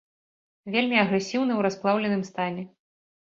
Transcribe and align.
Вельмі 0.75 0.97
агрэсіўны 1.01 1.53
ў 1.55 1.61
расплаўленым 1.67 2.25
стане. 2.31 2.63